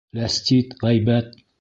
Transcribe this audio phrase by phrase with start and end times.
[0.19, 1.41] Ләстит, ғәйбәт